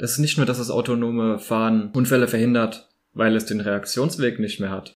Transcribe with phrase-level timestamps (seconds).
[0.00, 4.58] Das ist nicht nur, dass das autonome Fahren Unfälle verhindert, weil es den Reaktionsweg nicht
[4.58, 4.94] mehr hat.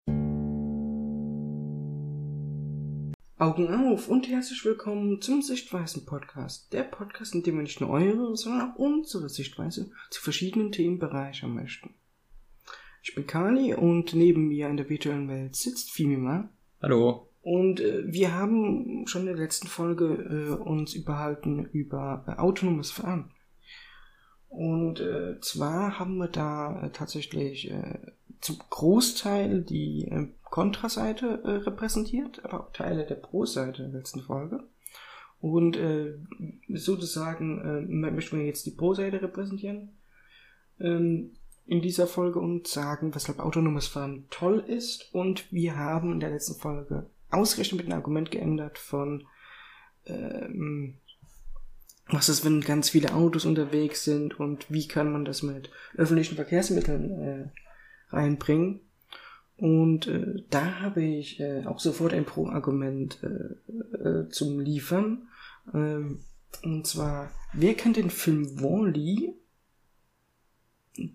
[3.37, 6.73] Augen auf und herzlich willkommen zum Sichtweisen-Podcast.
[6.73, 11.01] Der Podcast, in dem wir nicht nur eure, sondern auch unsere Sichtweise zu verschiedenen Themen
[11.01, 11.97] bereichern möchten.
[13.03, 16.49] Ich bin Kali und neben mir in der virtuellen Welt sitzt Fimima.
[16.81, 17.29] Hallo.
[17.41, 22.93] Und äh, wir haben schon in der letzten Folge äh, uns überhalten über äh, autonomes
[22.93, 23.32] Fahren.
[24.53, 27.99] Und äh, zwar haben wir da äh, tatsächlich äh,
[28.43, 34.21] zum Großteil die äh, Kontraseite äh, repräsentiert, aber auch Teile der Pro-Seite in der letzten
[34.21, 34.63] Folge.
[35.41, 36.19] Und äh,
[36.69, 39.89] sozusagen äh, möchten wir jetzt die Pro-Seite repräsentieren
[40.79, 41.31] ähm,
[41.65, 45.15] in dieser Folge und sagen, weshalb autonomes Fahren toll ist.
[45.15, 49.27] Und wir haben in der letzten Folge ausgerechnet mit einem Argument geändert von
[50.05, 50.99] ähm,
[52.13, 56.37] was ist, wenn ganz viele Autos unterwegs sind und wie kann man das mit öffentlichen
[56.37, 57.49] Verkehrsmitteln äh,
[58.11, 58.81] reinbringen.
[59.57, 65.29] Und äh, da habe ich äh, auch sofort ein Pro-Argument äh, äh, zum Liefern.
[65.73, 66.25] Ähm,
[66.63, 69.35] und zwar, wer kennt den Film Wall-E?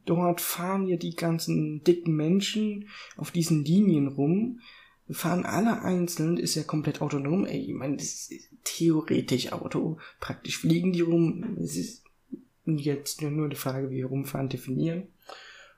[0.05, 4.61] Dort fahren ja die ganzen dicken Menschen auf diesen Linien rum,
[5.09, 7.45] fahren alle einzeln, ist ja komplett autonom.
[7.45, 9.97] Ey, ich meine, das ist theoretisch Auto.
[10.19, 11.57] Praktisch fliegen die rum.
[11.61, 12.03] Es ist
[12.65, 15.07] jetzt nur eine Frage, wie wir rumfahren, definieren.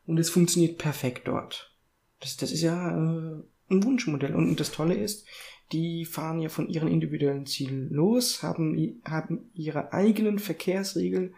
[0.05, 1.75] Und es funktioniert perfekt dort.
[2.19, 4.33] Das, das ist ja äh, ein Wunschmodell.
[4.33, 5.25] Und das Tolle ist,
[5.71, 11.35] die fahren ja von ihren individuellen Zielen los, haben, haben ihre eigenen Verkehrsregeln,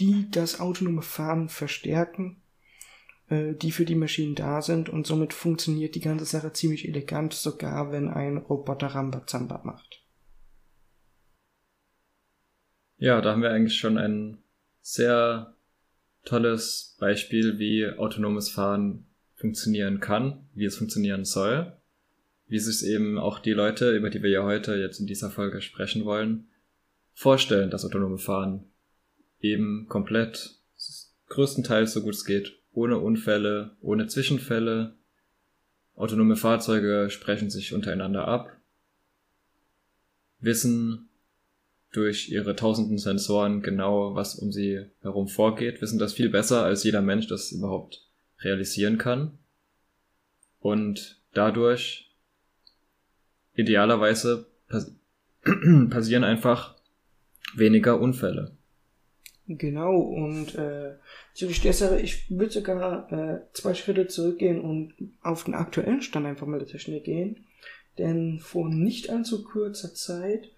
[0.00, 2.41] die das autonome Fahren verstärken
[3.28, 7.32] äh, die für die Maschinen da sind und somit funktioniert die ganze Sache ziemlich elegant,
[7.32, 10.02] sogar wenn ein Roboter Rambazamba macht.
[12.98, 14.38] Ja, da haben wir eigentlich schon ein
[14.80, 15.54] sehr
[16.24, 21.76] tolles Beispiel, wie autonomes Fahren funktionieren kann, wie es funktionieren soll,
[22.46, 25.60] wie sich eben auch die Leute, über die wir ja heute jetzt in dieser Folge
[25.62, 26.48] sprechen wollen,
[27.12, 28.70] vorstellen, das autonome Fahren
[29.40, 30.58] eben komplett
[31.28, 34.94] größtenteils so gut es geht ohne Unfälle, ohne Zwischenfälle.
[35.94, 38.56] Autonome Fahrzeuge sprechen sich untereinander ab,
[40.40, 41.08] wissen
[41.92, 46.84] durch ihre tausenden Sensoren genau, was um sie herum vorgeht, wissen das viel besser, als
[46.84, 48.08] jeder Mensch das überhaupt
[48.40, 49.38] realisieren kann.
[50.60, 52.10] Und dadurch
[53.54, 54.94] idealerweise pass
[55.90, 56.76] passieren einfach
[57.54, 58.56] weniger Unfälle.
[59.48, 60.94] Genau, und äh,
[61.32, 66.26] bezüglich der Sache, ich würde sogar äh, zwei Schritte zurückgehen und auf den aktuellen Stand
[66.26, 67.44] einfach mal der Technik gehen.
[67.98, 70.50] Denn vor nicht allzu kurzer Zeit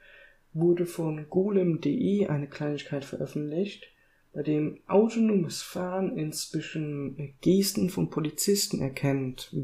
[0.52, 3.88] wurde von golem.de eine Kleinigkeit veröffentlicht,
[4.34, 9.54] bei dem autonomes Fahren inzwischen Gesten von Polizisten erkennt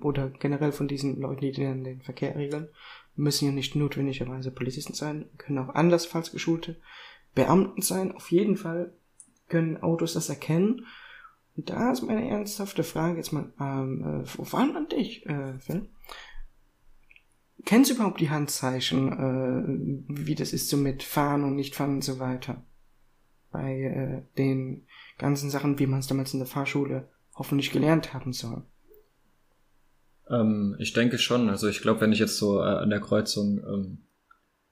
[0.00, 2.68] oder generell von diesen Leuten, die den Verkehr regeln,
[3.16, 6.76] müssen ja nicht notwendigerweise Polizisten sein, können auch andersfalls geschulte
[7.34, 8.12] Beamten sein.
[8.12, 8.92] Auf jeden Fall
[9.48, 10.86] können Autos das erkennen.
[11.56, 15.58] Und da ist meine ernsthafte Frage jetzt mal, ähm, äh, vor allem an dich, äh,
[15.58, 15.88] Phil.
[17.64, 19.12] Kennst du überhaupt die Handzeichen,
[20.08, 22.64] äh, wie das ist so mit Fahren und Nichtfahren und so weiter?
[23.50, 24.86] Bei äh, den
[25.18, 28.62] ganzen Sachen, wie man es damals in der Fahrschule hoffentlich gelernt haben soll.
[30.30, 31.50] Ähm, ich denke schon.
[31.50, 33.98] Also ich glaube, wenn ich jetzt so äh, an der Kreuzung ähm,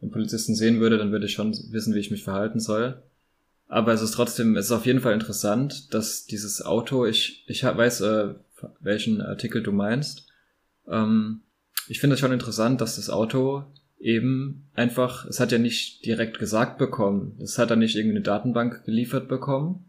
[0.01, 3.03] einen Polizisten sehen würde, dann würde ich schon wissen, wie ich mich verhalten soll.
[3.67, 7.65] Aber es ist trotzdem, es ist auf jeden Fall interessant, dass dieses Auto, ich, ich
[7.65, 8.35] weiß, äh,
[8.81, 10.27] welchen Artikel du meinst.
[10.89, 11.43] Ähm,
[11.89, 13.65] ich finde es schon interessant, dass das Auto
[13.99, 18.85] eben einfach, es hat ja nicht direkt gesagt bekommen, es hat dann nicht irgendeine Datenbank
[18.85, 19.85] geliefert bekommen,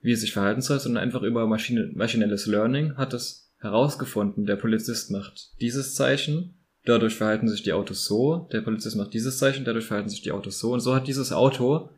[0.00, 4.56] wie es sich verhalten soll, sondern einfach über Maschine, maschinelles Learning hat es herausgefunden, der
[4.56, 9.64] Polizist macht dieses Zeichen, dadurch verhalten sich die Autos so, der Polizist macht dieses Zeichen,
[9.64, 11.90] dadurch verhalten sich die Autos so und so hat dieses Auto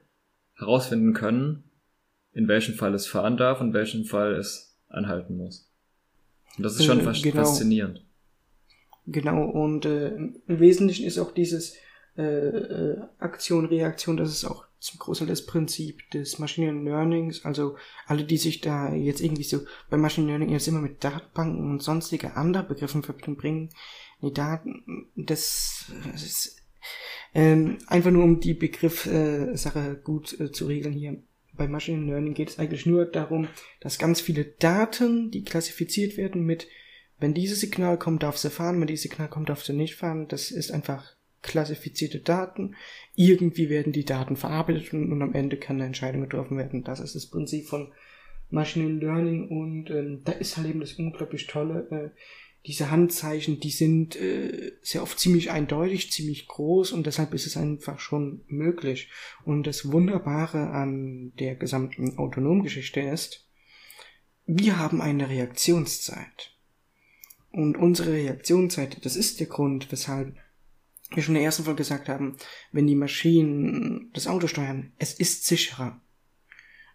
[0.55, 1.65] herausfinden können,
[2.33, 5.71] in welchem Fall es fahren darf und in welchem Fall es anhalten muss.
[6.57, 7.45] Und das ist schon genau.
[7.45, 8.05] faszinierend.
[9.07, 11.77] Genau, und äh, im Wesentlichen ist auch dieses
[12.17, 17.45] äh, äh, Aktion, Reaktion, das ist auch zum Großteil das Prinzip des Machine Learnings.
[17.45, 17.77] Also
[18.07, 21.83] alle, die sich da jetzt irgendwie so bei Machine Learning jetzt immer mit Datenbanken und
[21.83, 23.03] sonstige andere Begriffe in
[24.25, 26.63] Die Daten, das, das ist
[27.35, 31.17] ähm, einfach nur um die Begriffssache äh, gut äh, zu regeln hier.
[31.53, 33.49] Bei Machine Learning geht es eigentlich nur darum,
[33.81, 36.69] dass ganz viele Daten, die klassifiziert werden mit,
[37.19, 40.27] wenn dieses Signal kommt, darf sie fahren, wenn dieses Signal kommt, darf sie nicht fahren.
[40.29, 42.75] Das ist einfach klassifizierte Daten.
[43.15, 46.83] Irgendwie werden die Daten verarbeitet und, und am Ende kann eine Entscheidung getroffen werden.
[46.83, 47.93] Das ist das Prinzip von
[48.51, 51.87] Machine Learning und ähm, da ist halt eben das unglaublich Tolle.
[51.91, 52.19] Äh,
[52.67, 57.57] diese Handzeichen, die sind äh, sehr oft ziemlich eindeutig, ziemlich groß und deshalb ist es
[57.57, 59.11] einfach schon möglich.
[59.45, 63.47] Und das Wunderbare an der gesamten Autonomgeschichte ist,
[64.47, 66.55] wir haben eine Reaktionszeit.
[67.51, 70.35] Und unsere Reaktionszeit, das ist der Grund, weshalb
[71.11, 72.37] wir schon in der ersten Folge gesagt haben,
[72.73, 76.01] wenn die Maschinen das Auto steuern, es ist sicherer.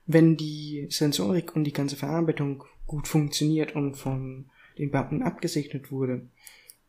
[0.05, 6.27] Wenn die Sensorik und die ganze Verarbeitung gut funktioniert und von den Beamten abgesegnet wurde,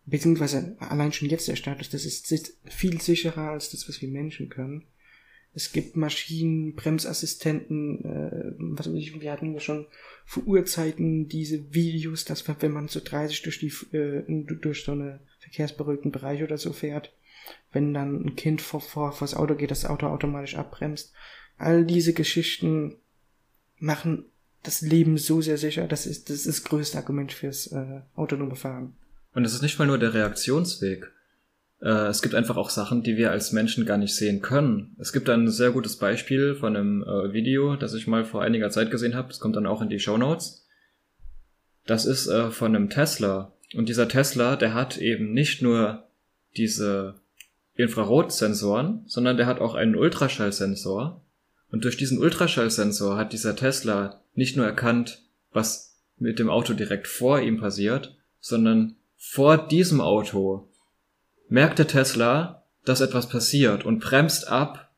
[0.07, 4.49] beziehungsweise allein schon jetzt der Status, das ist viel sicherer als das, was wir Menschen
[4.49, 4.85] können.
[5.53, 9.87] Es gibt Maschinen, Bremsassistenten, äh, was weiß ich, wir hatten ja schon
[10.25, 15.19] vor Urzeiten diese Videos, dass wenn man so 30 durch die äh, durch so eine
[15.41, 17.13] verkehrsberuhigten Bereich oder so fährt,
[17.73, 21.13] wenn dann ein Kind vor, vor, vor das Auto geht, das Auto automatisch abbremst.
[21.59, 22.97] All diese Geschichten
[23.79, 24.27] machen
[24.63, 25.87] das Leben so sehr sicher.
[25.87, 28.95] Das ist das, ist das größte Argument fürs äh, autonome Fahren.
[29.35, 31.11] Und es ist nicht mal nur der Reaktionsweg.
[31.81, 34.97] Äh, es gibt einfach auch Sachen, die wir als Menschen gar nicht sehen können.
[34.99, 38.71] Es gibt ein sehr gutes Beispiel von einem äh, Video, das ich mal vor einiger
[38.71, 39.29] Zeit gesehen habe.
[39.29, 40.67] Das kommt dann auch in die Show Notes.
[41.87, 43.53] Das ist äh, von einem Tesla.
[43.75, 46.05] Und dieser Tesla, der hat eben nicht nur
[46.57, 47.15] diese
[47.75, 51.23] Infrarotsensoren, sondern der hat auch einen Ultraschallsensor.
[51.71, 55.23] Und durch diesen Ultraschallsensor hat dieser Tesla nicht nur erkannt,
[55.53, 60.69] was mit dem Auto direkt vor ihm passiert, sondern vor diesem Auto
[61.49, 64.91] merkte Tesla, dass etwas passiert und bremst ab,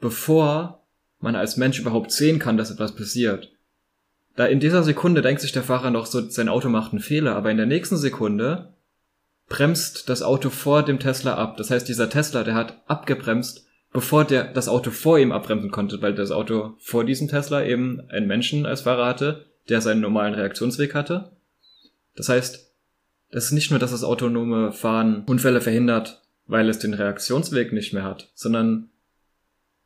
[0.00, 0.84] bevor
[1.20, 3.52] man als Mensch überhaupt sehen kann, dass etwas passiert.
[4.36, 7.36] Da in dieser Sekunde denkt sich der Fahrer noch so, sein Auto macht einen Fehler,
[7.36, 8.74] aber in der nächsten Sekunde
[9.48, 11.56] bremst das Auto vor dem Tesla ab.
[11.56, 16.00] Das heißt, dieser Tesla, der hat abgebremst, bevor der das Auto vor ihm abbremsen konnte,
[16.02, 20.34] weil das Auto vor diesem Tesla eben einen Menschen als Fahrer hatte, der seinen normalen
[20.34, 21.32] Reaktionsweg hatte.
[22.16, 22.72] Das heißt,
[23.30, 27.92] es ist nicht nur, dass das autonome Fahren Unfälle verhindert, weil es den Reaktionsweg nicht
[27.92, 28.90] mehr hat, sondern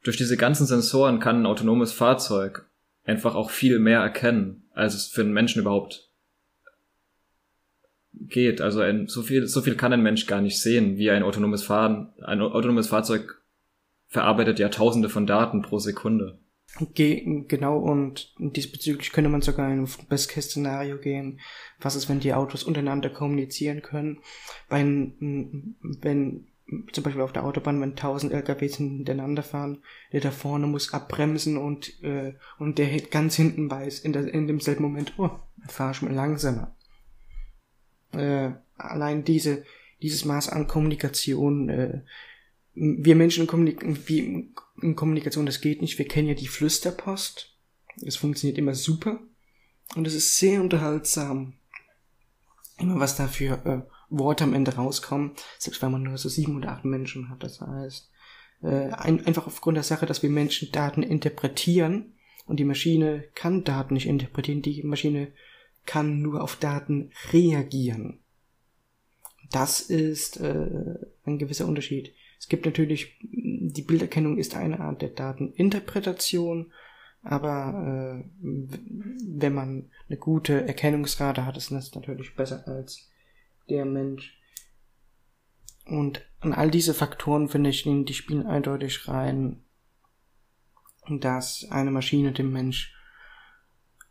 [0.02, 2.66] durch diese ganzen Sensoren kann ein autonomes Fahrzeug
[3.04, 6.08] einfach auch viel mehr erkennen, als es für einen Menschen überhaupt
[8.12, 8.60] geht.
[8.60, 11.62] Also ein, so viel, so viel kann ein Mensch gar nicht sehen, wie ein autonomes
[11.62, 13.42] Fahren, ein autonomes Fahrzeug
[14.14, 16.38] verarbeitet ja tausende von Daten pro Sekunde.
[16.94, 21.40] Ge genau, und diesbezüglich könnte man sogar in ein Best-Case-Szenario gehen.
[21.80, 24.20] Was ist, wenn die Autos untereinander kommunizieren können?
[24.68, 26.46] Wenn, wenn
[26.92, 29.82] zum Beispiel auf der Autobahn, wenn tausend LKWs hintereinander fahren,
[30.12, 34.46] der da vorne muss abbremsen und, äh, und der ganz hinten weiß in, der, in
[34.46, 35.30] demselben Moment, oh,
[35.68, 36.74] fahr ich mal langsamer.
[38.12, 39.64] Äh, allein diese,
[40.02, 42.00] dieses Maß an Kommunikation äh,
[42.74, 45.98] wir Menschen in, Kommunik wie in Kommunikation, das geht nicht.
[45.98, 47.56] Wir kennen ja die Flüsterpost.
[47.98, 49.20] Das funktioniert immer super.
[49.94, 51.54] Und es ist sehr unterhaltsam.
[52.78, 55.32] Immer was da für äh, Worte am Ende rauskommen.
[55.58, 57.44] Selbst wenn man nur so sieben oder acht Menschen hat.
[57.44, 58.10] Das heißt,
[58.62, 62.14] äh, ein, einfach aufgrund der Sache, dass wir Menschen Daten interpretieren
[62.46, 64.62] und die Maschine kann Daten nicht interpretieren.
[64.62, 65.32] Die Maschine
[65.86, 68.20] kann nur auf Daten reagieren.
[69.50, 72.12] Das ist äh, ein gewisser Unterschied.
[72.44, 76.74] Es gibt natürlich, die Bilderkennung ist eine Art der Dateninterpretation,
[77.22, 83.08] aber äh, wenn man eine gute Erkennungsrate hat, ist das natürlich besser als
[83.70, 84.38] der Mensch.
[85.86, 89.64] Und an all diese Faktoren finde ich, die spielen eindeutig rein,
[91.08, 92.94] dass eine Maschine dem Mensch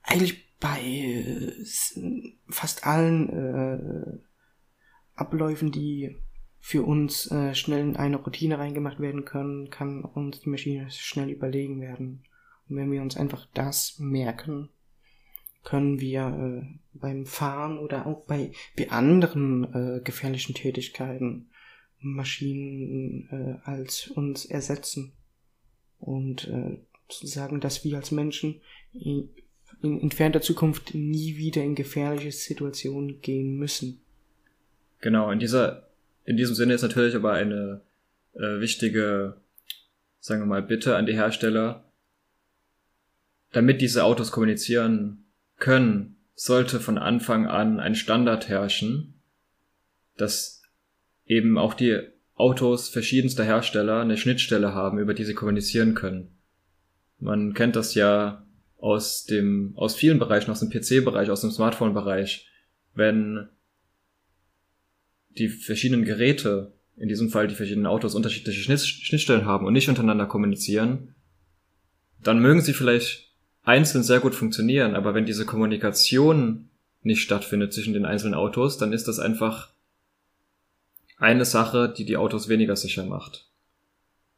[0.02, 1.52] eigentlich bei äh,
[2.50, 4.18] fast allen äh,
[5.14, 6.18] Abläufen, die
[6.66, 11.30] für uns äh, schnell in eine Routine reingemacht werden können, kann uns die Maschine schnell
[11.30, 12.24] überlegen werden.
[12.70, 14.70] Und wenn wir uns einfach das merken,
[15.66, 16.22] können wir
[16.64, 21.50] äh, beim Fahren oder auch bei, bei anderen äh, gefährlichen Tätigkeiten
[22.00, 25.12] Maschinen äh, als uns ersetzen.
[26.00, 26.78] Und äh,
[27.10, 28.62] sagen, dass wir als Menschen
[28.94, 29.28] in,
[29.82, 34.00] in entfernter Zukunft nie wieder in gefährliche Situationen gehen müssen.
[35.02, 35.90] Genau, in dieser
[36.26, 37.82] in diesem Sinne ist natürlich aber eine
[38.34, 39.38] äh, wichtige,
[40.20, 41.84] sagen wir mal, Bitte an die Hersteller,
[43.52, 45.26] damit diese Autos kommunizieren
[45.58, 49.14] können, sollte von Anfang an ein Standard herrschen,
[50.18, 50.64] dass
[51.26, 52.00] eben auch die
[52.36, 56.30] Autos verschiedenster Hersteller eine Schnittstelle haben, über die sie kommunizieren können.
[57.20, 58.46] Man kennt das ja
[58.78, 62.50] aus dem, aus vielen Bereichen, aus dem PC-Bereich, aus dem Smartphone-Bereich.
[62.96, 63.48] Wenn
[65.38, 70.28] die verschiedenen Geräte in diesem Fall die verschiedenen Autos unterschiedliche Schnittstellen haben und nicht untereinander
[70.28, 71.16] kommunizieren,
[72.22, 73.32] dann mögen sie vielleicht
[73.64, 76.70] einzeln sehr gut funktionieren, aber wenn diese Kommunikation
[77.02, 79.72] nicht stattfindet zwischen den einzelnen Autos, dann ist das einfach
[81.18, 83.48] eine Sache, die die Autos weniger sicher macht.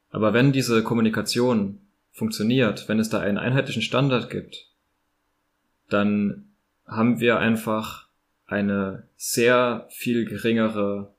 [0.09, 1.79] Aber wenn diese Kommunikation
[2.11, 4.69] funktioniert, wenn es da einen einheitlichen Standard gibt,
[5.89, 6.49] dann
[6.87, 8.04] haben wir einfach
[8.45, 11.13] eine sehr viel geringere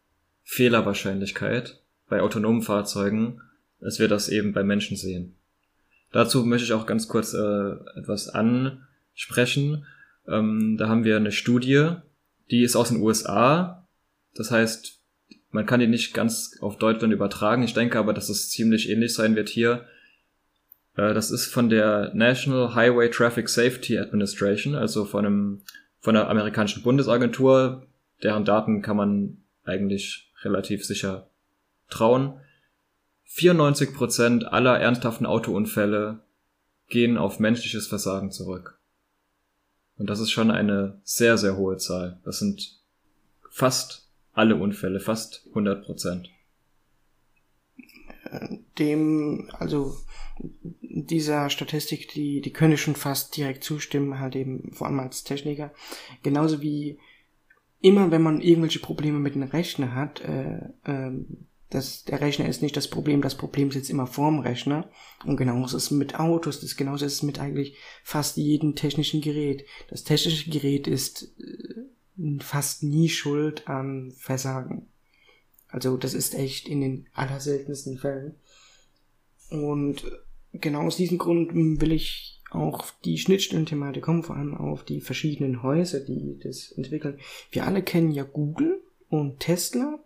[0.45, 3.41] Fehlerwahrscheinlichkeit bei autonomen Fahrzeugen,
[3.81, 5.37] als wir das eben bei Menschen sehen.
[6.13, 9.87] Dazu möchte ich auch ganz kurz äh, etwas ansprechen.
[10.29, 11.91] Ähm, da haben wir eine Studie,
[12.51, 13.87] die ist aus den USA.
[14.35, 15.01] Das heißt,
[15.51, 17.63] man kann die nicht ganz auf Deutschland übertragen.
[17.65, 19.87] Ich denke aber, dass es ziemlich ähnlich sein wird hier.
[20.97, 25.63] Äh, das ist von der National Highway Traffic Safety Administration, also von einem
[26.07, 27.85] von der amerikanischen Bundesagentur.
[28.23, 31.31] Deren Daten kann man eigentlich relativ sicher
[31.91, 32.41] trauen.
[33.25, 36.23] 94 Prozent aller ernsthaften Autounfälle
[36.87, 38.79] gehen auf menschliches Versagen zurück.
[39.99, 42.21] Und das ist schon eine sehr, sehr hohe Zahl.
[42.25, 42.85] Das sind
[43.51, 46.31] fast alle Unfälle, fast 100 Prozent.
[48.79, 49.97] Dem, also
[51.05, 55.73] dieser Statistik, die, die könnte schon fast direkt zustimmen, halt eben vor allem als Techniker.
[56.23, 56.99] Genauso wie
[57.81, 61.13] immer wenn man irgendwelche Probleme mit dem Rechner hat, äh, äh,
[61.69, 64.89] das, der Rechner ist nicht das Problem, das Problem sitzt immer vorm Rechner.
[65.25, 69.21] Und genauso ist es mit Autos, das genauso ist es mit eigentlich fast jedem technischen
[69.21, 69.67] Gerät.
[69.91, 74.89] Das technische Gerät ist äh, fast nie schuld an Versagen.
[75.69, 78.37] Also das ist echt in den allerseltensten Fällen.
[79.51, 80.11] Und
[80.61, 85.63] genau aus diesem Grund will ich auch die Schnittstellenthematik kommt vor allem auf die verschiedenen
[85.63, 87.19] Häuser, die das entwickeln.
[87.51, 89.99] Wir alle kennen ja Google und Tesla,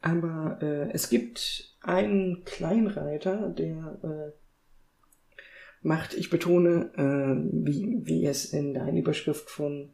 [0.00, 8.52] aber äh, es gibt einen Kleinreiter, der äh, macht, ich betone, äh, wie, wie es
[8.52, 9.90] in der Überschrift von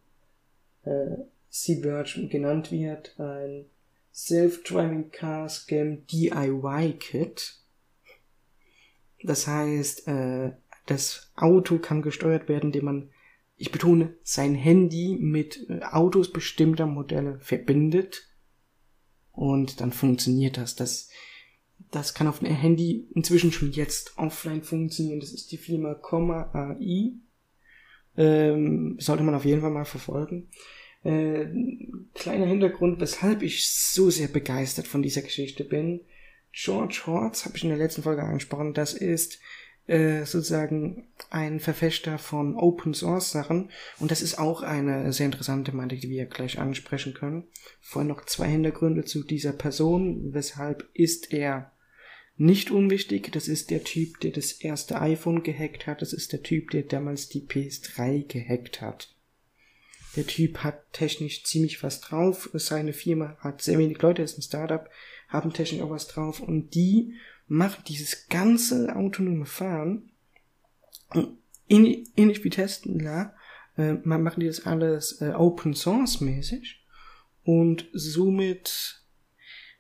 [0.85, 1.17] äh,
[1.49, 3.67] Seabird genannt wird, ein
[4.15, 7.62] Self-Driving Car Scam DIY Kit.
[9.23, 10.53] Das heißt, äh,
[10.87, 13.11] das Auto kann gesteuert werden, indem man,
[13.57, 18.29] ich betone, sein Handy mit äh, Autos bestimmter Modelle verbindet.
[19.33, 20.77] Und dann funktioniert das.
[20.77, 21.09] Das,
[21.91, 25.21] das kann auf einem Handy inzwischen schon jetzt offline funktionieren.
[25.21, 27.13] Das ist die Firma Komma AI.
[28.17, 30.51] Ähm, sollte man auf jeden Fall mal verfolgen.
[31.03, 31.47] Äh,
[32.15, 36.03] kleiner Hintergrund, weshalb ich so sehr begeistert von dieser Geschichte bin.
[36.53, 39.39] George Hortz, habe ich in der letzten Folge angesprochen, das ist
[39.87, 45.71] äh, sozusagen ein Verfechter von Open Source Sachen und das ist auch eine sehr interessante
[45.71, 47.49] Thematik, die wir gleich ansprechen können.
[47.81, 50.33] Vorher noch zwei Hintergründe zu dieser Person.
[50.35, 51.73] Weshalb ist er
[52.37, 53.33] nicht unwichtig?
[53.33, 56.01] Das ist der Typ, der das erste iPhone gehackt hat.
[56.01, 59.17] Das ist der Typ, der damals die PS3 gehackt hat.
[60.17, 62.51] Der Typ hat technisch ziemlich was drauf.
[62.53, 64.89] Seine Firma hat sehr wenig Leute, ist ein Startup,
[65.33, 67.15] haben technisch auch was drauf und die
[67.49, 70.11] macht dieses ganze autonome Fahren
[71.69, 73.35] ähnlich wie Tesla,
[73.77, 76.85] äh, machen die das alles äh, Open Source mäßig
[77.45, 79.03] und somit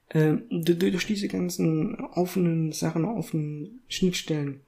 [0.09, 4.61] äh, durch diese ganzen offenen Sachen, offenen Schnittstellen,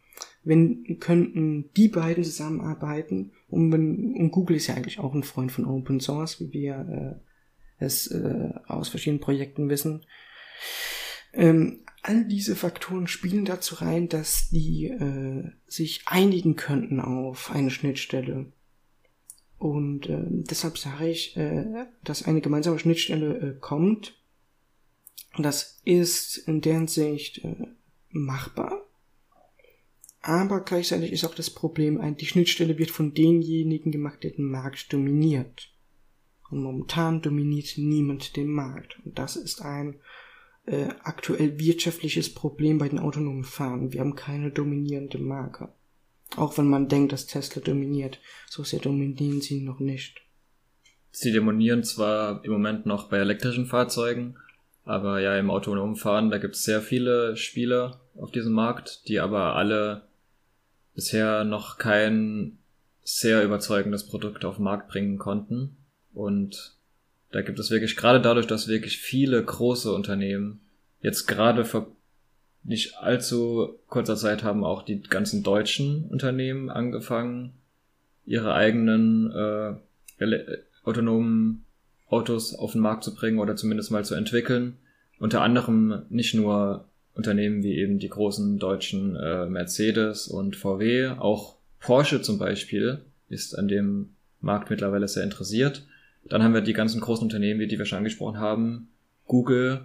[0.43, 5.53] wenn könnten die beiden zusammenarbeiten und, wenn, und Google ist ja eigentlich auch ein Freund
[5.53, 10.05] von Open Source, wie wir äh, es äh, aus verschiedenen Projekten wissen.
[11.33, 17.71] Ähm, all diese Faktoren spielen dazu rein, dass die äh, sich einigen könnten auf eine
[17.71, 18.53] Schnittstelle.
[19.59, 24.15] Und äh, deshalb sage ich, äh, dass eine gemeinsame Schnittstelle äh, kommt.
[25.39, 27.57] Das ist in der Hinsicht äh,
[28.11, 28.83] machbar.
[30.21, 34.91] Aber gleichzeitig ist auch das Problem, die Schnittstelle wird von denjenigen gemacht, der den Markt
[34.91, 35.71] dominiert.
[36.51, 38.99] Und momentan dominiert niemand den Markt.
[39.05, 39.97] Und das ist ein
[40.67, 43.93] äh, aktuell wirtschaftliches Problem bei den autonomen Fahren.
[43.93, 45.69] Wir haben keine dominierende Marke.
[46.37, 48.19] Auch wenn man denkt, dass Tesla dominiert,
[48.49, 50.23] so sehr dominieren sie noch nicht.
[51.11, 54.37] Sie dominieren zwar im Moment noch bei elektrischen Fahrzeugen,
[54.85, 59.21] aber ja, im autonomen Fahren, da gibt es sehr viele Spieler auf diesem Markt, die
[59.21, 60.03] aber alle
[60.95, 62.59] bisher noch kein
[63.03, 65.77] sehr überzeugendes Produkt auf den Markt bringen konnten.
[66.13, 66.74] Und
[67.35, 70.61] da gibt es wirklich, gerade dadurch, dass wirklich viele große Unternehmen
[71.01, 71.89] jetzt gerade vor
[72.63, 77.55] nicht allzu kurzer Zeit haben auch die ganzen deutschen Unternehmen angefangen,
[78.25, 80.37] ihre eigenen äh,
[80.85, 81.65] autonomen
[82.09, 84.77] Autos auf den Markt zu bringen oder zumindest mal zu entwickeln.
[85.19, 91.57] unter anderem nicht nur Unternehmen wie eben die großen deutschen äh, Mercedes und VW, auch
[91.81, 94.11] Porsche zum Beispiel ist an dem
[94.41, 95.85] Markt mittlerweile sehr interessiert.
[96.29, 98.89] Dann haben wir die ganzen großen Unternehmen, wie die wir schon angesprochen haben,
[99.27, 99.85] Google,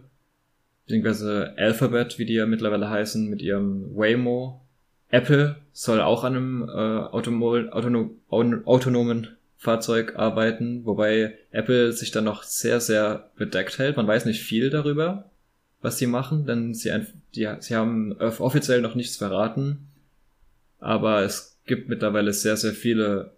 [0.85, 4.61] beziehungsweise Alphabet, wie die ja mittlerweile heißen, mit ihrem Waymo.
[5.09, 9.27] Apple soll auch an einem äh, automol, autonom, autonomen
[9.57, 13.97] Fahrzeug arbeiten, wobei Apple sich dann noch sehr, sehr bedeckt hält.
[13.97, 15.29] Man weiß nicht viel darüber,
[15.81, 16.91] was sie machen, denn sie,
[17.35, 19.89] die, sie haben offiziell noch nichts verraten.
[20.79, 23.33] Aber es gibt mittlerweile sehr, sehr viele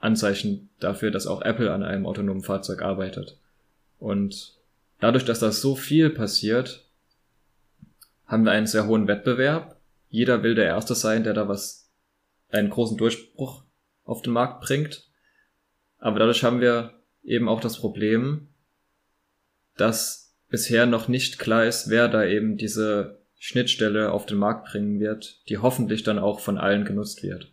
[0.00, 3.38] Anzeichen dafür, dass auch Apple an einem autonomen Fahrzeug arbeitet.
[3.98, 4.58] Und
[4.98, 6.88] dadurch, dass da so viel passiert,
[8.26, 9.78] haben wir einen sehr hohen Wettbewerb.
[10.08, 11.90] Jeder will der Erste sein, der da was,
[12.48, 13.62] einen großen Durchbruch
[14.04, 15.08] auf den Markt bringt.
[15.98, 18.48] Aber dadurch haben wir eben auch das Problem,
[19.76, 24.98] dass bisher noch nicht klar ist, wer da eben diese Schnittstelle auf den Markt bringen
[24.98, 27.52] wird, die hoffentlich dann auch von allen genutzt wird.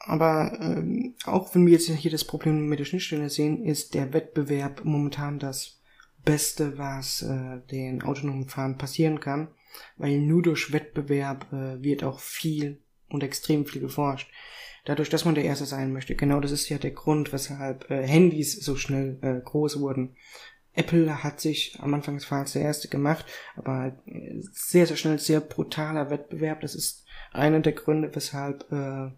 [0.00, 4.12] Aber ähm, auch wenn wir jetzt hier das Problem mit der Schnittstelle sehen, ist der
[4.14, 5.80] Wettbewerb momentan das
[6.24, 9.48] Beste, was äh, den autonomen Fahren passieren kann,
[9.98, 12.78] weil nur durch Wettbewerb äh, wird auch viel
[13.08, 14.30] und extrem viel geforscht.
[14.86, 16.16] Dadurch, dass man der Erste sein möchte.
[16.16, 20.16] Genau das ist ja der Grund, weshalb äh, Handys so schnell äh, groß wurden.
[20.72, 23.26] Apple hat sich am Anfang des Fahrens der Erste gemacht,
[23.56, 26.62] aber äh, sehr, sehr schnell, sehr brutaler Wettbewerb.
[26.62, 29.10] Das ist einer der Gründe, weshalb äh,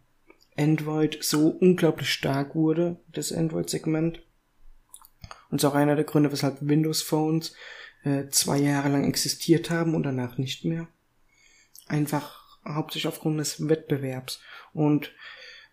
[0.56, 4.22] Android so unglaublich stark wurde, das Android-Segment.
[5.50, 7.54] Und ist auch einer der Gründe, weshalb Windows Phones
[8.04, 10.88] äh, zwei Jahre lang existiert haben und danach nicht mehr.
[11.86, 14.40] Einfach hauptsächlich aufgrund des Wettbewerbs.
[14.72, 15.12] Und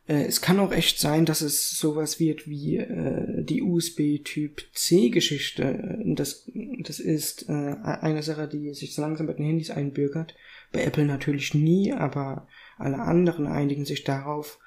[0.07, 5.99] äh, es kann auch echt sein, dass es sowas wird wie äh, die USB-Typ C-Geschichte.
[6.05, 10.35] Das, das ist äh, eine Sache, die sich so langsam bei den Handys einbürgert.
[10.71, 14.59] Bei Apple natürlich nie, aber alle anderen einigen sich darauf,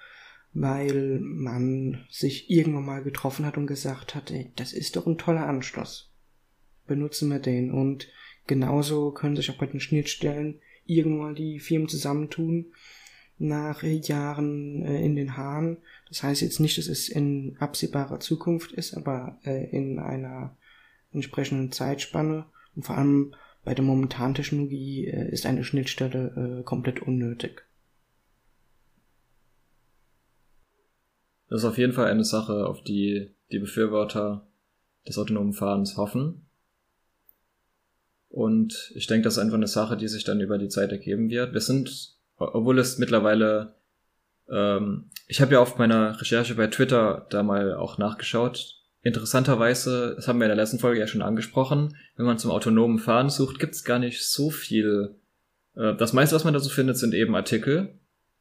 [0.55, 5.19] weil man sich irgendwann mal getroffen hat und gesagt hat, ey, das ist doch ein
[5.19, 6.11] toller Anschluss.
[6.87, 7.71] Benutzen wir den.
[7.73, 8.09] Und
[8.47, 12.73] genauso können sich auch bei den Schnittstellen irgendwann mal die Firmen zusammentun
[13.39, 15.79] nach Jahren äh, in den Haaren.
[16.09, 20.57] Das heißt jetzt nicht, dass es in absehbarer Zukunft ist, aber äh, in einer
[21.13, 22.47] entsprechenden Zeitspanne.
[22.77, 23.35] Und vor allem
[23.65, 27.65] bei der momentanen Technologie äh, ist eine Schnittstelle äh, komplett unnötig.
[31.53, 34.47] Das ist auf jeden Fall eine Sache, auf die die Befürworter
[35.07, 36.47] des autonomen Fahrens hoffen.
[38.31, 41.29] Und ich denke, das ist einfach eine Sache, die sich dann über die Zeit ergeben
[41.29, 41.53] wird.
[41.53, 43.75] Wir sind, obwohl es mittlerweile,
[44.49, 48.79] ähm, ich habe ja auf meiner Recherche bei Twitter da mal auch nachgeschaut.
[49.03, 52.99] Interessanterweise, das haben wir in der letzten Folge ja schon angesprochen, wenn man zum autonomen
[52.99, 55.17] Fahren sucht, gibt es gar nicht so viel.
[55.75, 57.99] Äh, das meiste, was man da so findet, sind eben Artikel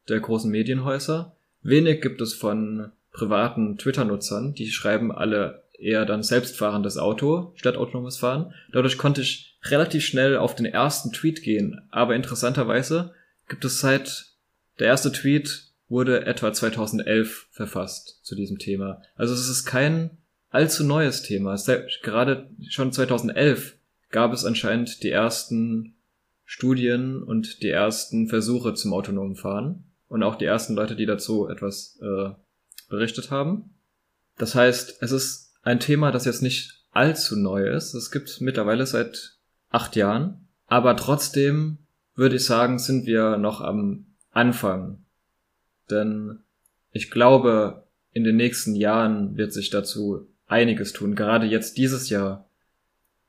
[0.08, 1.36] der großen Medienhäuser.
[1.60, 8.16] Wenig gibt es von privaten Twitter-Nutzern, die schreiben alle eher dann selbstfahrendes Auto statt autonomes
[8.16, 8.54] Fahren.
[8.72, 11.80] Dadurch konnte ich relativ schnell auf den ersten Tweet gehen.
[11.90, 13.12] Aber interessanterweise
[13.48, 14.26] gibt es seit
[14.78, 19.02] der erste Tweet wurde etwa 2011 verfasst zu diesem Thema.
[19.14, 20.10] Also es ist kein
[20.48, 21.56] allzu neues Thema.
[22.02, 23.76] Gerade schon 2011
[24.10, 25.96] gab es anscheinend die ersten
[26.44, 31.48] Studien und die ersten Versuche zum autonomen Fahren und auch die ersten Leute, die dazu
[31.48, 32.30] etwas äh,
[32.92, 33.70] berichtet haben.
[34.36, 37.94] Das heißt, es ist ein Thema, das jetzt nicht allzu neu ist.
[37.94, 39.38] Es gibt mittlerweile seit
[39.70, 40.46] acht Jahren.
[40.66, 41.78] Aber trotzdem
[42.14, 44.98] würde ich sagen, sind wir noch am Anfang.
[45.90, 46.40] Denn
[46.92, 51.14] ich glaube, in den nächsten Jahren wird sich dazu einiges tun.
[51.14, 52.46] Gerade jetzt dieses Jahr.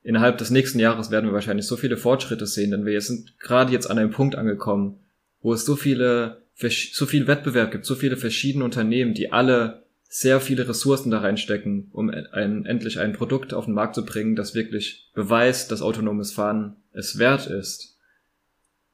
[0.02, 3.72] Innerhalb des nächsten Jahres werden wir wahrscheinlich so viele Fortschritte sehen, denn wir sind gerade
[3.72, 5.00] jetzt an einem Punkt angekommen,
[5.40, 10.40] wo es so viele so viel Wettbewerb gibt, so viele verschiedene Unternehmen, die alle sehr
[10.40, 14.54] viele Ressourcen da reinstecken, um ein, endlich ein Produkt auf den Markt zu bringen, das
[14.54, 17.98] wirklich beweist, dass autonomes Fahren es wert ist.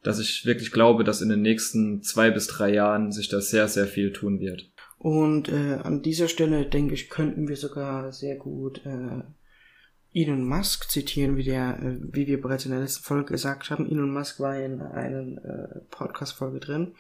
[0.03, 3.69] Dass ich wirklich glaube, dass in den nächsten zwei bis drei Jahren sich da sehr,
[3.69, 4.71] sehr viel tun wird.
[4.97, 9.23] Und äh, an dieser Stelle, denke ich, könnten wir sogar sehr gut äh,
[10.13, 13.89] Elon Musk zitieren, wie der, äh, wie wir bereits in der letzten Folge gesagt haben.
[13.89, 16.95] Elon Musk war in einer äh, Podcast-Folge drin,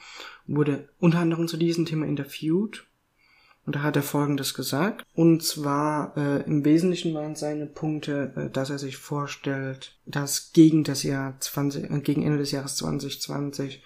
[0.46, 2.86] wurde unter anderem zu diesem Thema interviewt.
[3.66, 5.04] Und da hat er Folgendes gesagt.
[5.14, 10.82] Und zwar äh, im Wesentlichen waren seine Punkte, äh, dass er sich vorstellt, dass gegen
[10.82, 13.82] das Jahr 20, äh, gegen Ende des Jahres 2020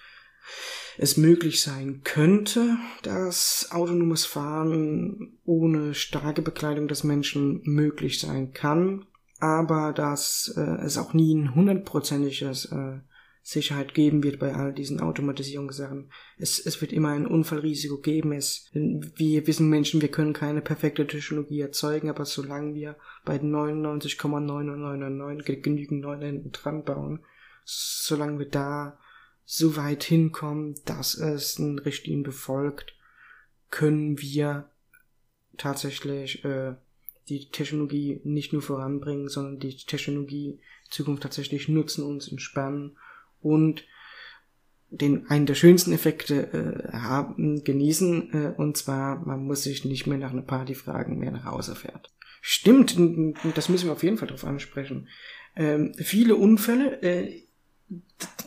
[0.97, 9.07] es möglich sein könnte, dass autonomes Fahren ohne starke Bekleidung des Menschen möglich sein kann,
[9.44, 13.00] aber dass äh, es auch nie ein hundertprozentiges äh,
[13.42, 16.11] Sicherheit geben wird bei all diesen Automatisierungssachen.
[16.38, 18.33] Es, es wird immer ein Unfallrisiko geben.
[18.33, 25.62] Es, wir wissen Menschen, wir können keine perfekte Technologie erzeugen, aber solange wir bei 99,999
[25.62, 27.20] genügend Neunen dran bauen,
[27.64, 28.98] solange wir da
[29.44, 32.96] so weit hinkommen, dass es einen Richtlinien befolgt,
[33.68, 34.70] können wir
[35.59, 36.76] tatsächlich äh,
[37.29, 40.61] die Technologie nicht nur voranbringen, sondern die Technologie
[40.91, 42.97] Zukunft tatsächlich nutzen, uns entspannen
[43.41, 43.85] und
[44.91, 50.07] den einen der schönsten Effekte äh, haben, genießen, äh, und zwar, man muss sich nicht
[50.07, 52.13] mehr nach einer Party fragen, wer nach Hause fährt.
[52.41, 52.97] Stimmt,
[53.57, 55.09] das müssen wir auf jeden Fall drauf ansprechen.
[55.57, 57.43] Ähm, viele Unfälle, äh,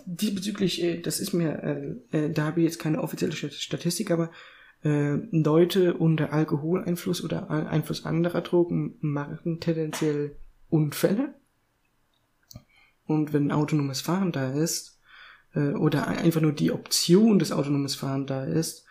[0.05, 4.31] diesbezüglich, äh, das ist mir, äh, äh, da habe ich jetzt keine offizielle Statistik, aber
[4.83, 10.35] äh, Leute unter Alkoholeinfluss oder Einfluss anderer Drogen machen tendenziell
[10.69, 11.33] Unfälle
[13.05, 14.99] und wenn autonomes Fahren da ist,
[15.55, 18.85] äh, oder einfach nur die Option des autonomes Fahren da ist,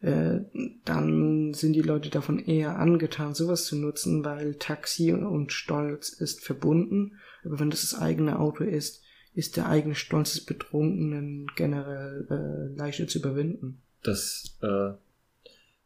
[0.00, 0.40] äh,
[0.84, 6.44] dann sind die Leute davon eher angetan, sowas zu nutzen, weil Taxi und Stolz ist
[6.44, 7.18] verbunden.
[7.44, 9.02] Aber wenn das das eigene Auto ist,
[9.34, 13.82] ist der eigene Stolz des Betrunkenen generell äh, leichter zu überwinden.
[14.02, 14.92] Das äh,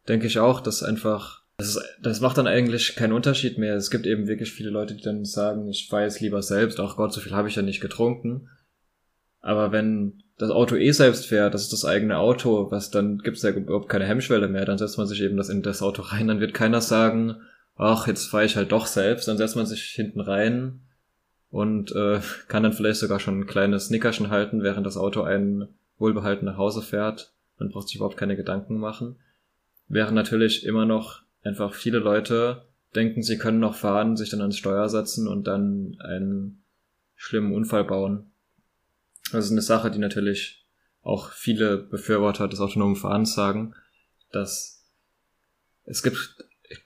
[0.08, 3.76] denke ich auch, dass einfach das, ist, das macht dann eigentlich keinen Unterschied mehr.
[3.76, 7.12] Es gibt eben wirklich viele Leute, die dann sagen, ich weiß lieber selbst, ach Gott,
[7.12, 8.48] so viel habe ich ja nicht getrunken.
[9.40, 13.42] Aber wenn das Auto eh selbst fährt, das ist das eigene Auto, was dann gibt's
[13.42, 16.28] ja überhaupt keine Hemmschwelle mehr, dann setzt man sich eben das in das Auto rein,
[16.28, 17.36] dann wird keiner sagen,
[17.76, 20.80] ach, jetzt fahre ich halt doch selbst, dann setzt man sich hinten rein
[21.50, 25.68] und äh, kann dann vielleicht sogar schon ein kleines Nickerchen halten, während das Auto einen
[25.98, 27.32] wohlbehalten nach Hause fährt.
[27.58, 29.16] Man braucht sich überhaupt keine Gedanken machen.
[29.92, 34.56] Wäre natürlich immer noch einfach viele Leute denken, sie können noch fahren, sich dann ans
[34.56, 36.64] Steuer setzen und dann einen
[37.14, 38.32] schlimmen Unfall bauen.
[39.32, 40.66] Das ist eine Sache, die natürlich
[41.02, 43.74] auch viele Befürworter des autonomen Fahrens sagen,
[44.30, 44.82] dass
[45.84, 46.38] es gibt,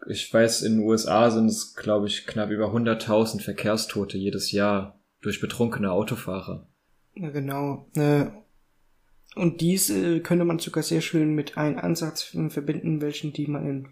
[0.09, 4.99] ich weiß, in den USA sind es, glaube ich, knapp über 100.000 Verkehrstote jedes Jahr
[5.21, 6.67] durch betrunkene Autofahrer.
[7.15, 7.89] Ja, genau.
[7.95, 8.27] Äh,
[9.37, 13.89] und diese könnte man sogar sehr schön mit einem Ansatz verbinden, welchen die man in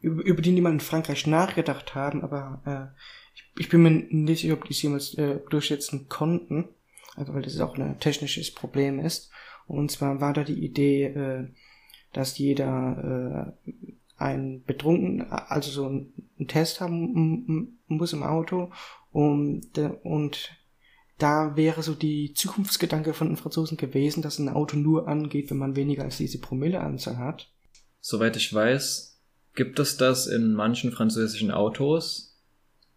[0.00, 2.98] über, über die niemand in Frankreich nachgedacht haben, aber äh,
[3.34, 6.68] ich, ich bin mir nicht sicher, ob die es jemals äh, durchsetzen konnten,
[7.16, 9.30] also weil das auch ein technisches Problem ist.
[9.66, 11.48] Und zwar war da die Idee, äh,
[12.12, 13.70] dass jeder äh,
[14.16, 18.70] ein betrunken, also so einen Test haben muss im Auto
[19.12, 20.56] und, und
[21.18, 25.58] da wäre so die Zukunftsgedanke von den Franzosen gewesen, dass ein Auto nur angeht, wenn
[25.58, 27.50] man weniger als diese Promilleanzahl hat.
[28.00, 29.20] Soweit ich weiß,
[29.54, 32.36] gibt es das in manchen französischen Autos,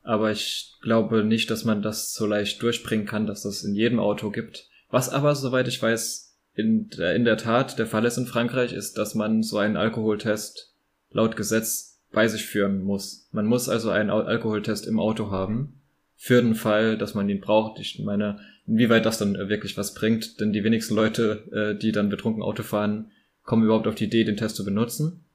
[0.04, 4.00] aber ich glaube nicht, dass man das so leicht durchbringen kann, dass das in jedem
[4.00, 4.70] Auto gibt.
[4.90, 8.74] Was aber, soweit ich weiß, in der, in der Tat der Fall ist in Frankreich,
[8.74, 10.76] ist, dass man so einen Alkoholtest
[11.10, 13.28] laut Gesetz bei sich führen muss.
[13.32, 15.81] Man muss also einen Alkoholtest im Auto haben,
[16.24, 17.80] für den Fall, dass man ihn braucht.
[17.80, 22.10] Ich meine, inwieweit das dann wirklich was bringt, denn die wenigsten Leute, äh, die dann
[22.10, 23.10] betrunken Auto fahren,
[23.42, 25.26] kommen überhaupt auf die Idee, den Test zu benutzen.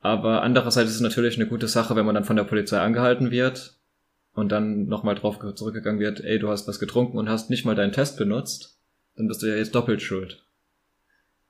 [0.00, 3.30] Aber andererseits ist es natürlich eine gute Sache, wenn man dann von der Polizei angehalten
[3.30, 3.78] wird
[4.34, 7.74] und dann nochmal drauf zurückgegangen wird, ey, du hast was getrunken und hast nicht mal
[7.74, 8.78] deinen Test benutzt,
[9.16, 10.44] dann bist du ja jetzt doppelt schuld.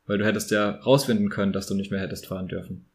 [0.07, 2.87] Weil du hättest ja rausfinden können, dass du nicht mehr hättest fahren dürfen.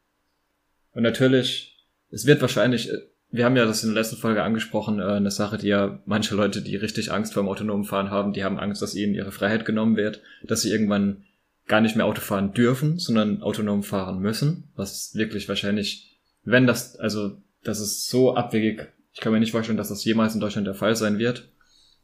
[0.94, 2.90] Und natürlich, es wird wahrscheinlich,
[3.34, 6.36] wir haben ja das in der letzten Folge angesprochen, äh, eine Sache, die ja manche
[6.36, 9.32] Leute, die richtig Angst vor dem autonomen Fahren haben, die haben Angst, dass ihnen ihre
[9.32, 11.24] Freiheit genommen wird, dass sie irgendwann
[11.68, 16.96] gar nicht mehr Auto fahren dürfen, sondern autonom fahren müssen, was wirklich wahrscheinlich, wenn das,
[16.98, 20.68] also das ist so abwegig, ich kann mir nicht vorstellen, dass das jemals in Deutschland
[20.68, 21.52] der Fall sein wird.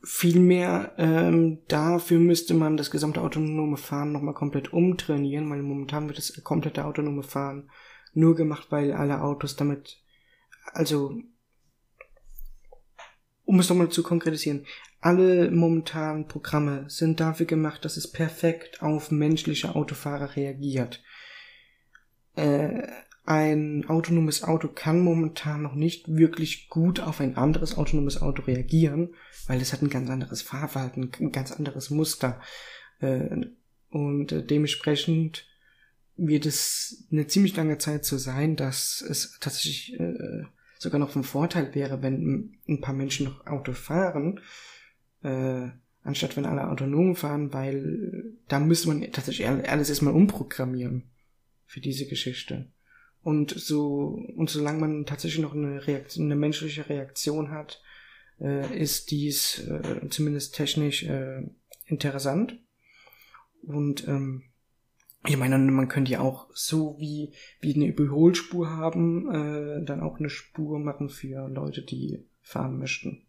[0.02, 6.18] Vielmehr ähm, dafür müsste man das gesamte autonome Fahren nochmal komplett umtrainieren, weil momentan wird
[6.18, 7.70] das komplette autonome Fahren
[8.14, 9.98] nur gemacht, weil alle Autos damit,
[10.74, 11.14] also
[13.50, 14.68] um es nochmal zu konkretisieren,
[15.02, 21.02] alle momentanen Programme sind dafür gemacht, dass es perfekt auf menschliche Autofahrer reagiert.
[22.36, 22.88] Äh,
[23.26, 29.16] ein autonomes Auto kann momentan noch nicht wirklich gut auf ein anderes autonomes Auto reagieren,
[29.48, 32.42] weil es hat ein ganz anderes Fahrverhalten, ein ganz anderes Muster.
[33.00, 33.48] Äh,
[33.90, 35.48] und äh, dementsprechend
[36.18, 40.44] wird es eine ziemlich lange Zeit so sein, dass es tatsächlich äh,
[40.80, 44.40] sogar noch von Vorteil wäre, wenn ein paar Menschen noch Auto fahren,
[45.22, 45.68] äh,
[46.04, 51.04] anstatt wenn alle autonom fahren, weil da müsste man tatsächlich alles erstmal umprogrammieren
[51.66, 52.72] für diese Geschichte.
[53.22, 57.82] Und so, und solange man tatsächlich noch eine Reaktion, eine menschliche Reaktion hat,
[58.40, 61.44] äh, ist dies äh, zumindest technisch äh,
[61.88, 62.58] interessant.
[63.64, 64.44] Und ähm,
[65.26, 70.20] ich meine, man könnte ja auch so wie, wie eine Überholspur haben, äh, dann auch
[70.20, 73.26] eine Spur machen für Leute, die fahren möchten.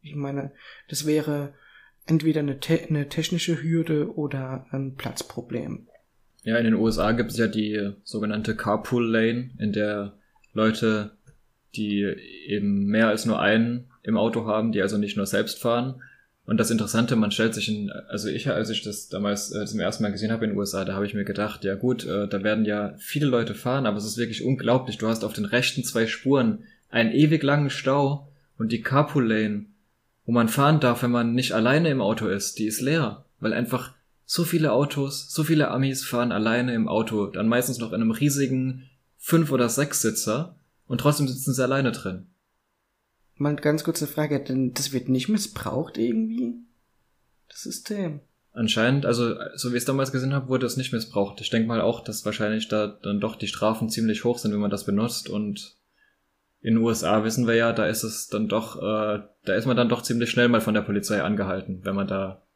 [0.00, 0.52] Ich meine,
[0.88, 1.54] das wäre
[2.06, 5.88] entweder eine, te eine technische Hürde oder ein Platzproblem.
[6.42, 10.18] Ja, in den USA gibt es ja die sogenannte Carpool Lane, in der
[10.52, 11.16] Leute,
[11.74, 12.02] die
[12.46, 16.02] eben mehr als nur einen im Auto haben, die also nicht nur selbst fahren.
[16.46, 19.80] Und das Interessante, man stellt sich in, also ich, als ich das damals äh, zum
[19.80, 22.28] ersten Mal gesehen habe in den USA, da habe ich mir gedacht, ja gut, äh,
[22.28, 24.98] da werden ja viele Leute fahren, aber es ist wirklich unglaublich.
[24.98, 28.28] Du hast auf den rechten zwei Spuren einen ewig langen Stau
[28.58, 29.66] und die Carpool Lane,
[30.26, 33.54] wo man fahren darf, wenn man nicht alleine im Auto ist, die ist leer, weil
[33.54, 33.94] einfach
[34.26, 38.10] so viele Autos, so viele Amis fahren alleine im Auto, dann meistens noch in einem
[38.10, 42.26] riesigen fünf oder sechs Sitzer und trotzdem sitzen sie alleine drin.
[43.36, 46.54] Mal ganz kurze Frage, denn das wird nicht missbraucht irgendwie?
[47.48, 48.20] Das System.
[48.52, 51.40] Anscheinend, also so wie ich es damals gesehen habe, wurde es nicht missbraucht.
[51.40, 54.60] Ich denke mal auch, dass wahrscheinlich da dann doch die Strafen ziemlich hoch sind, wenn
[54.60, 55.28] man das benutzt.
[55.28, 55.76] Und
[56.60, 59.76] in den USA wissen wir ja, da ist es dann doch, äh, da ist man
[59.76, 62.46] dann doch ziemlich schnell mal von der Polizei angehalten, wenn man da.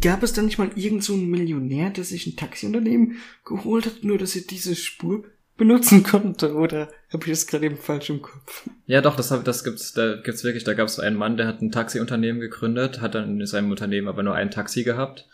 [0.00, 4.04] Gab es dann nicht mal irgend so einen Millionär, der sich ein Taxiunternehmen geholt hat,
[4.04, 5.24] nur dass er diese Spur
[5.60, 8.66] benutzen konnte, oder habe ich das gerade eben falsch im Kopf?
[8.86, 11.46] Ja, doch, das, hab, das gibt's, da gibt's wirklich, da gab es einen Mann, der
[11.46, 15.28] hat ein Taxiunternehmen gegründet, hat dann in seinem Unternehmen aber nur ein Taxi gehabt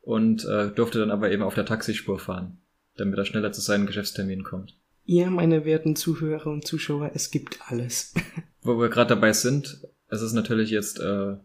[0.00, 2.58] und äh, durfte dann aber eben auf der Taxispur fahren,
[2.96, 4.76] damit er schneller zu seinen Geschäftsterminen kommt.
[5.04, 8.14] Ja, meine werten Zuhörer und Zuschauer, es gibt alles.
[8.62, 11.36] wo wir gerade dabei sind, es ist natürlich jetzt, äh,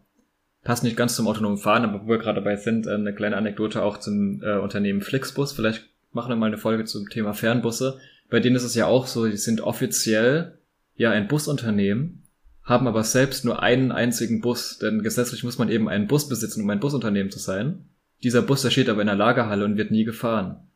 [0.64, 3.36] passt nicht ganz zum autonomen Fahren, aber wo wir gerade dabei sind, äh, eine kleine
[3.36, 5.52] Anekdote auch zum äh, Unternehmen Flixbus.
[5.52, 7.98] Vielleicht machen wir mal eine Folge zum Thema Fernbusse.
[8.30, 10.58] Bei denen ist es ja auch so, die sind offiziell
[10.94, 12.24] ja ein Busunternehmen,
[12.62, 16.62] haben aber selbst nur einen einzigen Bus, denn gesetzlich muss man eben einen Bus besitzen,
[16.62, 17.88] um ein Busunternehmen zu sein.
[18.22, 20.68] Dieser Bus, der steht aber in der Lagerhalle und wird nie gefahren.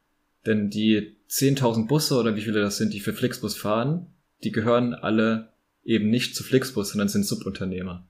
[0.46, 4.06] Denn die 10.000 Busse oder wie viele das sind, die für Flixbus fahren,
[4.44, 5.52] die gehören alle
[5.84, 8.06] eben nicht zu Flixbus, sondern sind Subunternehmer.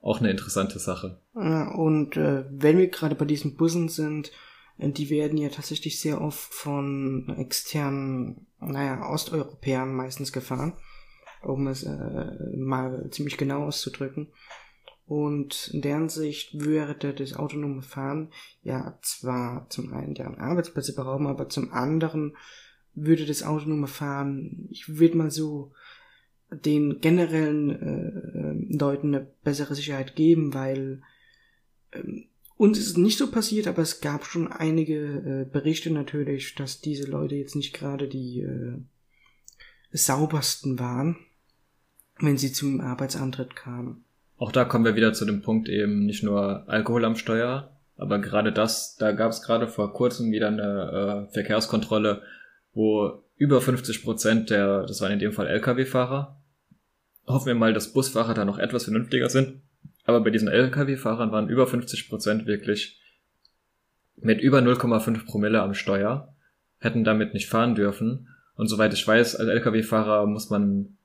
[0.00, 1.20] Auch eine interessante Sache.
[1.34, 4.30] Und äh, wenn wir gerade bei diesen Bussen sind,
[4.78, 10.74] die werden ja tatsächlich sehr oft von externen, naja, Osteuropäern meistens gefahren,
[11.42, 14.28] um es äh, mal ziemlich genau auszudrücken.
[15.06, 21.28] Und in deren Sicht würde das autonome Fahren ja zwar zum einen deren Arbeitsplätze berauben,
[21.28, 22.36] aber zum anderen
[22.94, 25.72] würde das autonome Fahren, ich würde mal so
[26.50, 31.02] den generellen äh, Leuten eine bessere Sicherheit geben, weil
[31.92, 36.80] ähm, uns ist nicht so passiert, aber es gab schon einige äh, Berichte natürlich, dass
[36.80, 38.78] diese Leute jetzt nicht gerade die äh,
[39.92, 41.16] saubersten waren,
[42.18, 44.04] wenn sie zum Arbeitsantritt kamen.
[44.38, 48.18] Auch da kommen wir wieder zu dem Punkt eben nicht nur Alkohol am Steuer, aber
[48.18, 52.22] gerade das, da gab es gerade vor kurzem wieder eine äh, Verkehrskontrolle,
[52.72, 56.42] wo über 50 Prozent der, das waren in dem Fall Lkw-Fahrer,
[57.26, 59.62] hoffen wir mal, dass Busfahrer da noch etwas vernünftiger sind,
[60.06, 63.00] aber bei diesen Lkw-Fahrern waren über 50 Prozent wirklich
[64.16, 66.34] mit über 0,5 Promille am Steuer,
[66.78, 68.28] hätten damit nicht fahren dürfen.
[68.54, 70.96] Und soweit ich weiß, als Lkw-Fahrer muss man,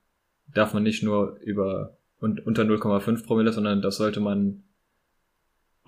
[0.53, 4.63] darf man nicht nur über und unter 0,5 Promille, sondern das sollte man,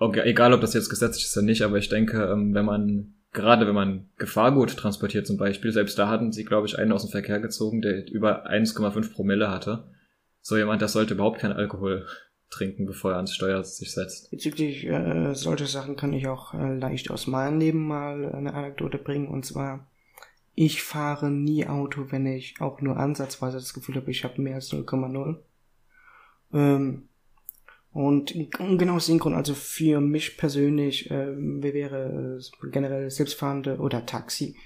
[0.00, 3.68] egal ob das jetzt gesetzlich ist oder nicht, aber ich denke, ähm, wenn man, gerade
[3.68, 7.12] wenn man Gefahrgut transportiert zum Beispiel, selbst da hatten sie, glaube ich, einen aus dem
[7.12, 9.84] Verkehr gezogen, der über 1,5 Promille hatte.
[10.40, 12.06] So jemand, das sollte überhaupt kein Alkohol
[12.54, 14.30] trinken, bevor er ans Steuer sich setzt.
[14.30, 18.98] Bezüglich äh, solche Sachen kann ich auch äh, leicht aus meinem Leben mal eine Anekdote
[18.98, 19.28] bringen.
[19.28, 19.86] Und zwar,
[20.54, 24.56] ich fahre nie Auto, wenn ich auch nur ansatzweise das Gefühl habe, ich habe mehr
[24.56, 25.36] als 0,0.
[26.52, 27.08] Ähm,
[27.92, 34.04] und genau aus dem Grund, also für mich persönlich, äh, wäre äh, generell selbstfahrende oder
[34.04, 34.56] Taxi,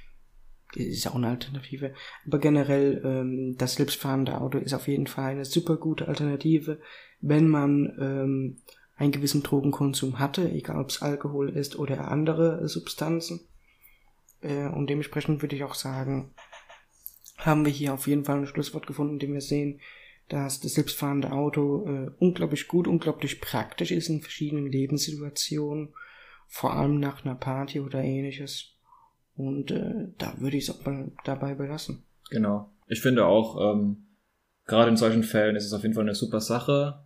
[0.74, 1.94] ist auch eine Alternative,
[2.26, 6.80] aber generell ähm, das selbstfahrende Auto ist auf jeden Fall eine super gute Alternative,
[7.20, 8.56] wenn man ähm,
[8.96, 13.40] einen gewissen Drogenkonsum hatte, egal ob es Alkohol ist oder andere Substanzen.
[14.40, 16.34] Äh, und dementsprechend würde ich auch sagen,
[17.38, 19.80] haben wir hier auf jeden Fall ein Schlusswort gefunden, in dem wir sehen,
[20.28, 25.94] dass das selbstfahrende Auto äh, unglaublich gut, unglaublich praktisch ist in verschiedenen Lebenssituationen,
[26.46, 28.77] vor allem nach einer Party oder ähnliches.
[29.38, 32.02] Und äh, da würde ich es auch mal dabei belassen.
[32.28, 32.72] Genau.
[32.88, 34.08] Ich finde auch, ähm,
[34.66, 37.04] gerade in solchen Fällen ist es auf jeden Fall eine super Sache.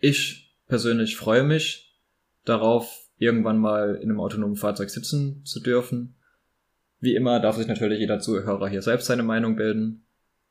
[0.00, 1.96] Ich persönlich freue mich
[2.44, 6.16] darauf, irgendwann mal in einem autonomen Fahrzeug sitzen zu dürfen.
[6.98, 10.04] Wie immer darf sich natürlich jeder Zuhörer hier selbst seine Meinung bilden.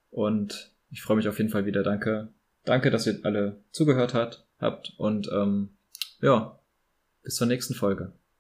[0.10, 1.84] Und ich freue mich auf jeden Fall wieder.
[1.84, 2.30] Danke,
[2.64, 5.70] danke, dass ihr alle zugehört hat, habt und ähm,
[6.22, 6.58] ja,
[7.22, 8.14] bis zur nächsten Folge.